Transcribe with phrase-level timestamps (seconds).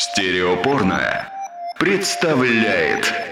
[0.00, 1.28] Стереопорно
[1.78, 3.29] представляет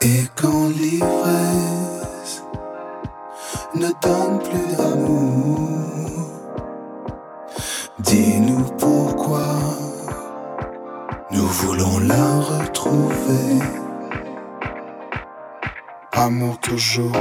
[0.00, 2.44] Et quand l'ivresse
[3.74, 5.68] ne donne plus d'amour,
[7.98, 9.44] dis-nous pourquoi
[11.32, 13.58] nous voulons la retrouver.
[16.12, 17.16] Amour toujours,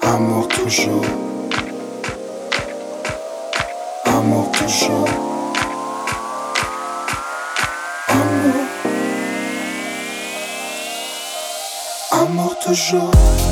[0.00, 1.04] amour toujours,
[4.06, 5.33] amour toujours.
[12.74, 13.43] sure.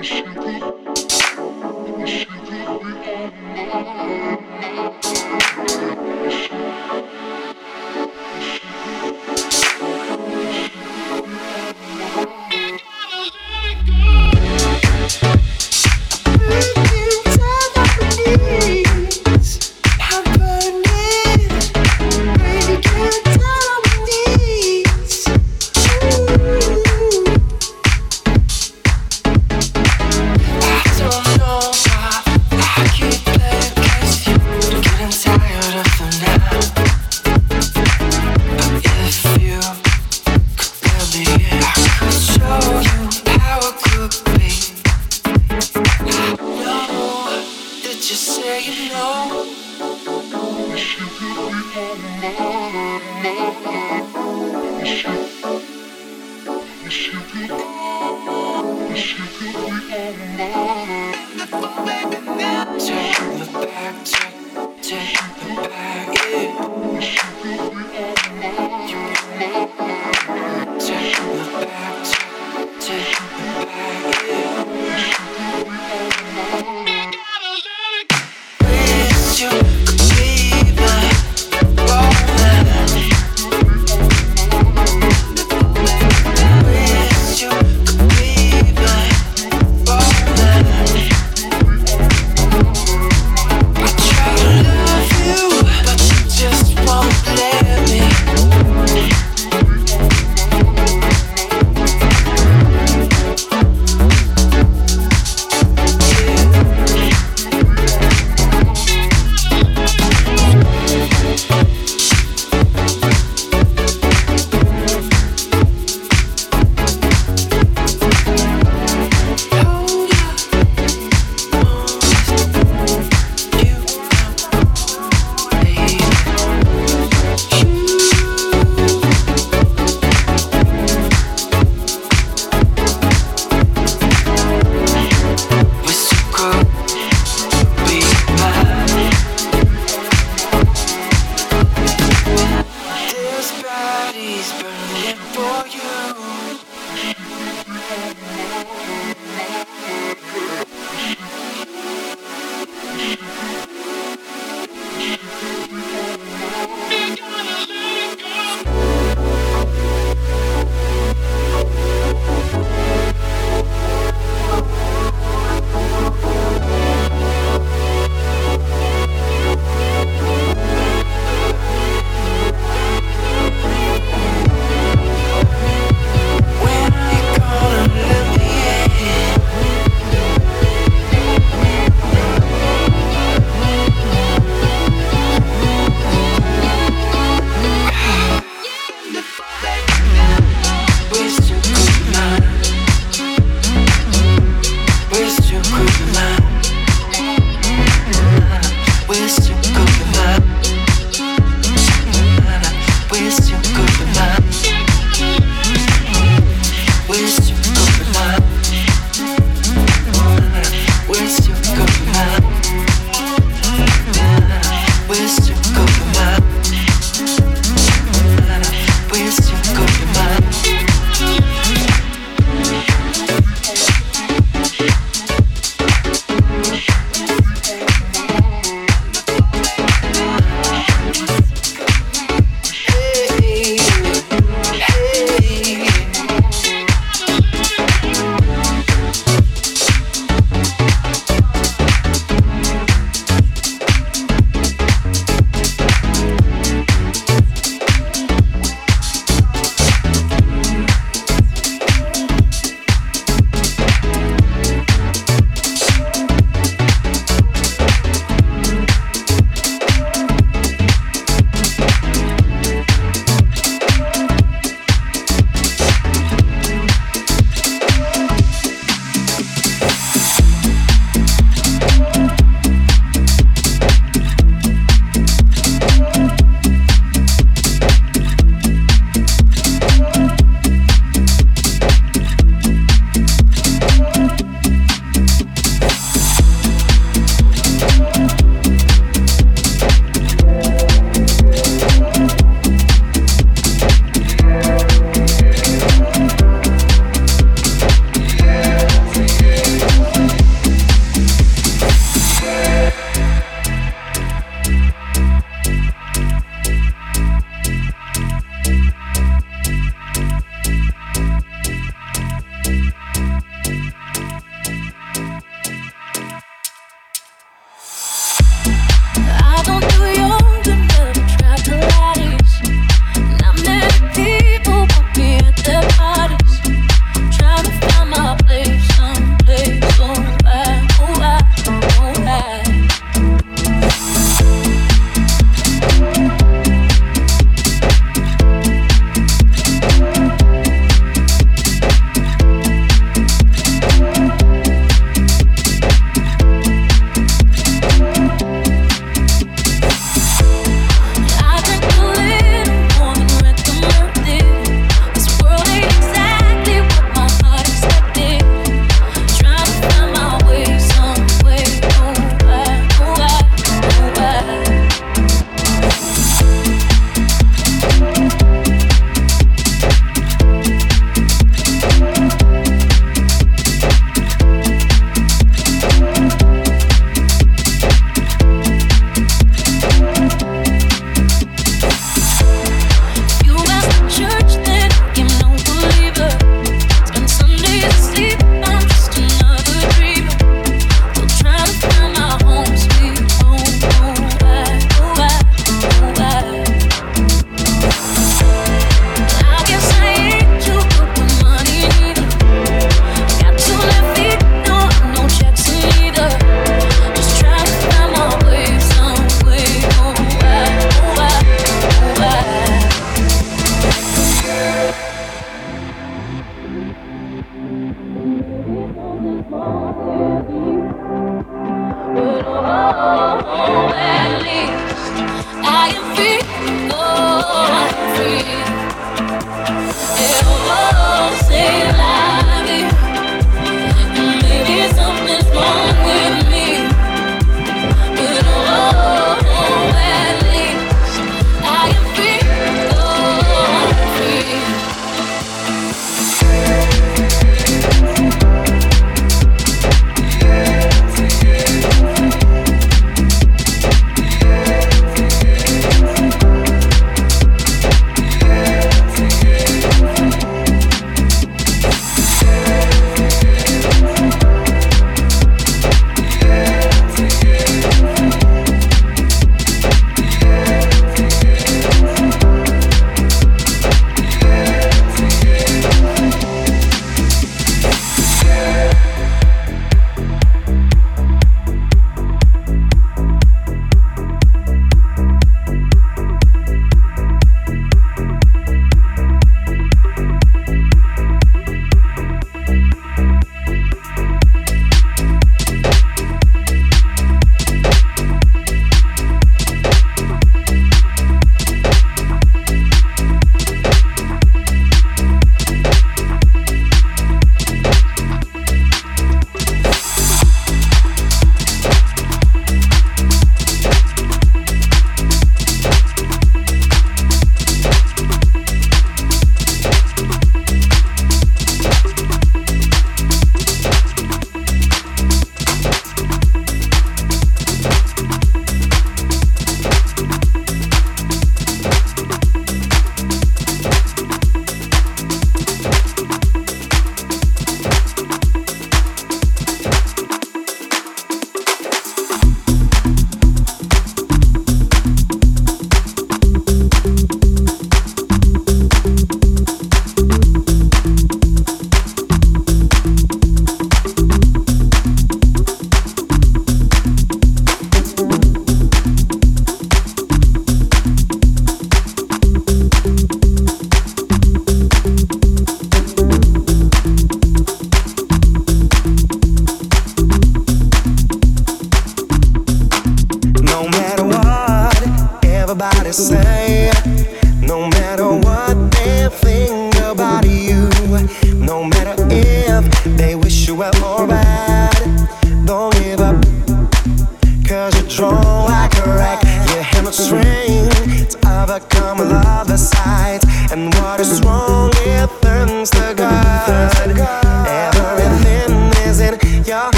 [0.00, 4.49] wish you could, I wish you could be on my.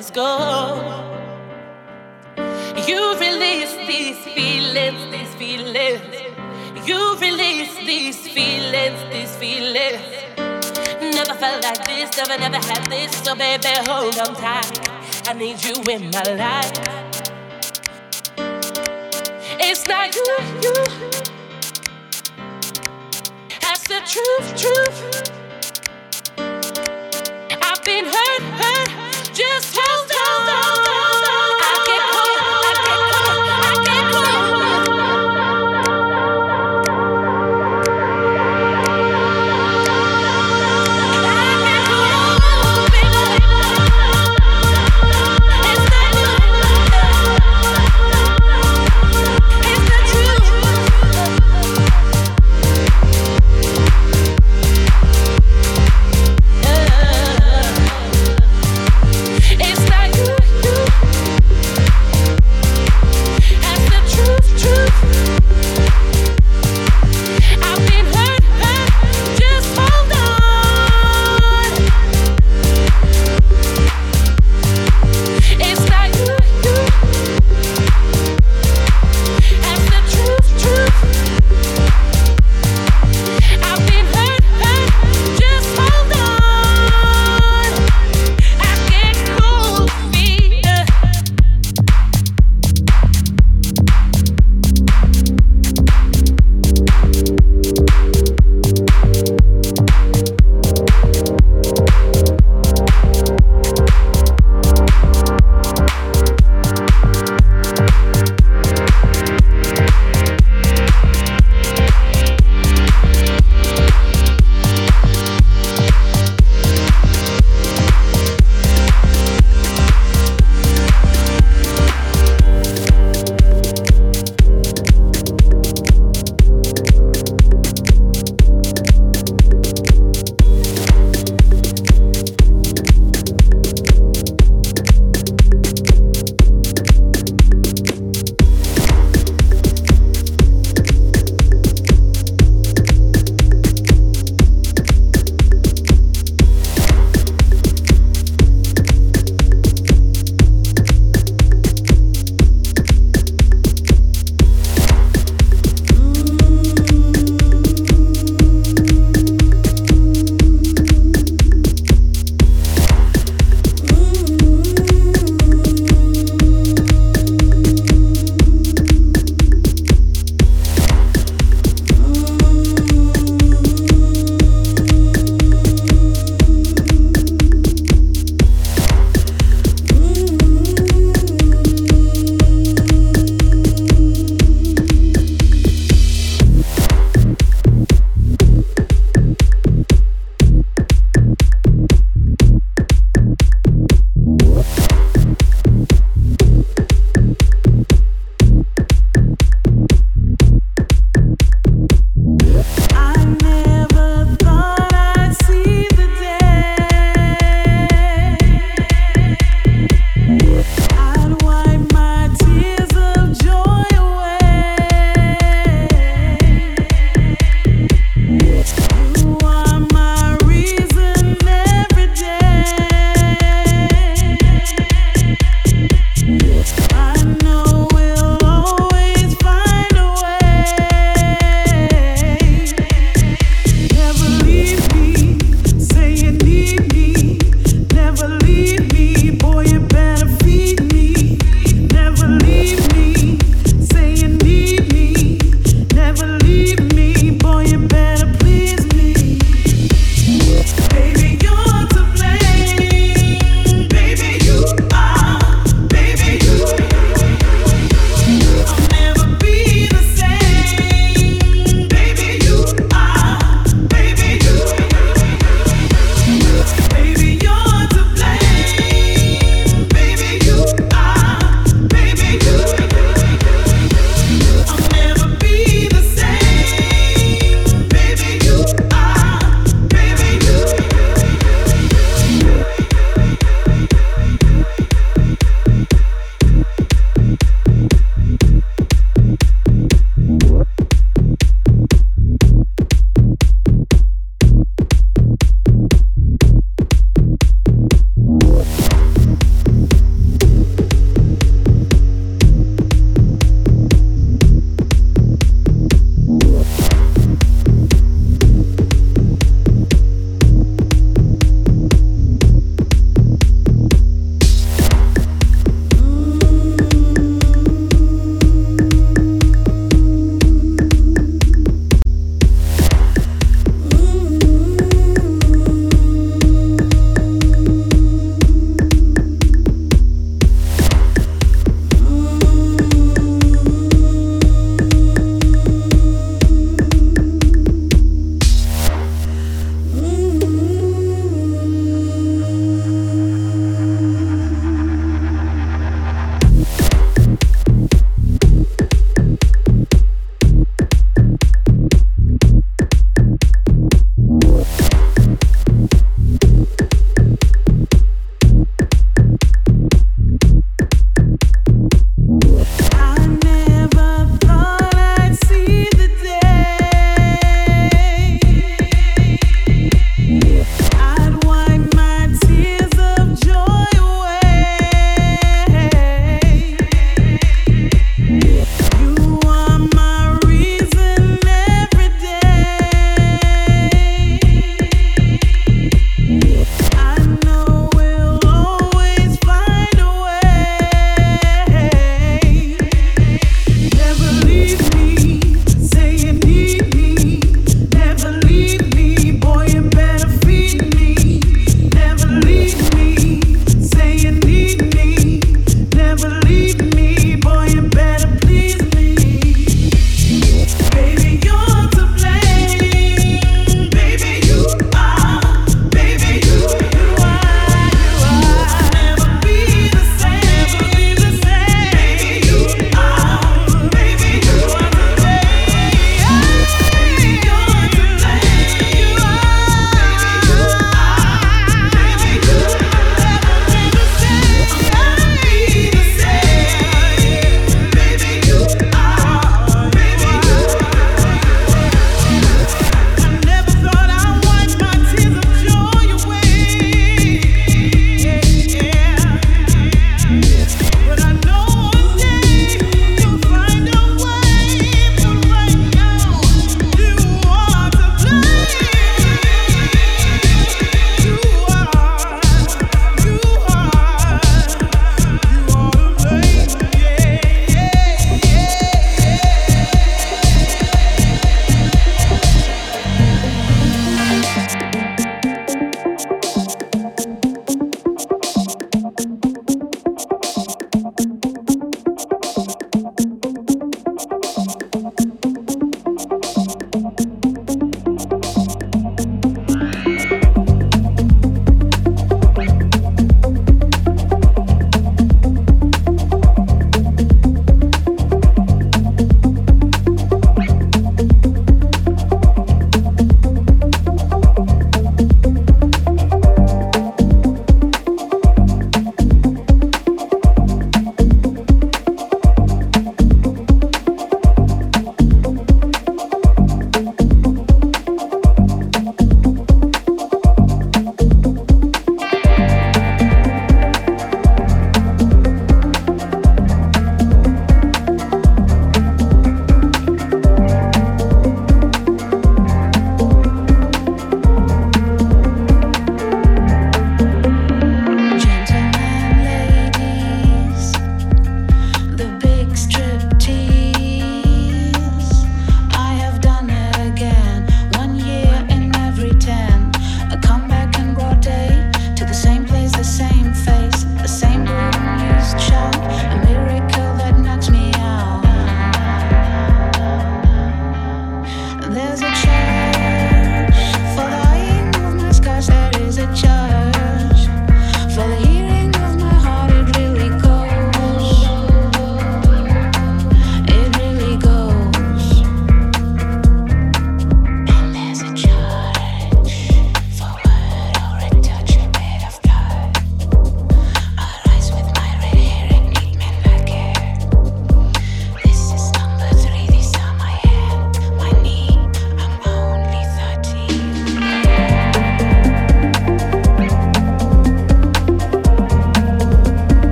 [0.00, 0.28] Let's go.
[2.88, 6.00] You release these feelings, these feelings.
[6.88, 10.00] You release these feelings, these feelings.
[11.02, 13.14] Never felt like this, never, never had this.
[13.22, 14.88] So baby, hold on tight.
[15.28, 16.72] I need you in my life.
[19.60, 20.24] It's not you,
[20.64, 20.74] you.
[23.60, 24.96] That's the truth, truth.
[27.62, 28.69] I've been hurt, hurt.
[29.40, 30.19] Just hold